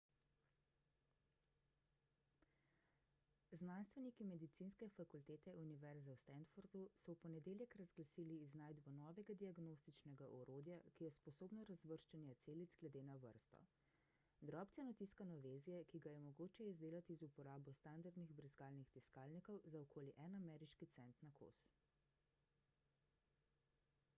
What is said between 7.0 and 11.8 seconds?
so v ponedeljek razglasili iznajdbo novega diagnostičnega orodja ki je sposobno